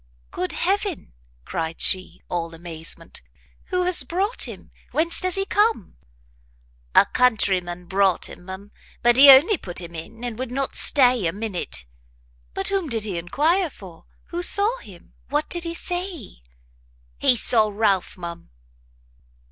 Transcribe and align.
"Good 0.31 0.53
heaven," 0.53 1.13
cried 1.45 1.79
she, 1.79 2.23
all 2.27 2.55
amazement, 2.55 3.21
"who 3.65 3.83
has 3.83 4.01
brought 4.01 4.47
him? 4.47 4.71
whence 4.89 5.19
does 5.19 5.35
he 5.35 5.45
come?" 5.45 5.95
"A 6.95 7.05
country 7.05 7.61
man 7.61 7.85
brought 7.85 8.27
him, 8.27 8.45
ma'am; 8.45 8.71
but 9.03 9.15
he 9.15 9.29
only 9.29 9.59
put 9.59 9.79
him 9.79 9.93
in, 9.93 10.23
and 10.23 10.39
would 10.39 10.49
not 10.49 10.75
stay 10.75 11.27
a 11.27 11.31
minute." 11.31 11.85
"But 12.55 12.69
whom 12.69 12.89
did 12.89 13.03
he 13.03 13.19
enquire 13.19 13.69
for? 13.69 14.05
who 14.29 14.41
saw 14.41 14.79
him? 14.79 15.13
what 15.29 15.47
did 15.51 15.65
he 15.65 15.75
say?" 15.75 16.41
"He 17.19 17.35
saw 17.35 17.69
Ralph, 17.71 18.17
ma'am." 18.17 18.49